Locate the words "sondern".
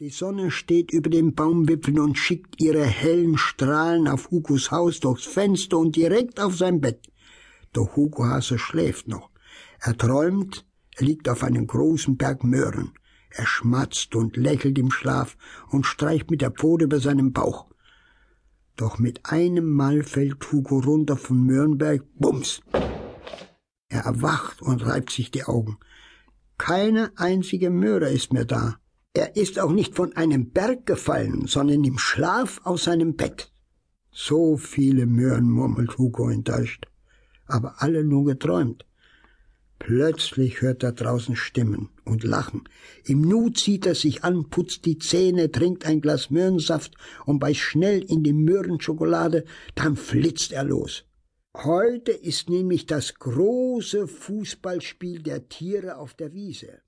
31.46-31.84